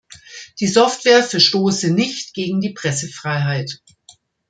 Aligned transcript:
Die 0.59 0.65
Software 0.65 1.21
verstoße 1.21 1.93
nicht 1.93 2.33
gegen 2.33 2.59
die 2.59 2.73
Pressefreiheit. 2.73 3.83